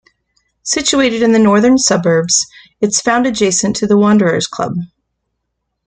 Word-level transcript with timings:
Situated 0.63 1.21
in 1.21 1.31
the 1.31 1.37
northern 1.37 1.77
suburbs, 1.77 2.39
its 2.79 2.99
found 2.99 3.27
adjacent 3.27 3.75
to 3.75 3.85
the 3.85 3.99
Wanderers 3.99 4.47
Club. 4.47 4.73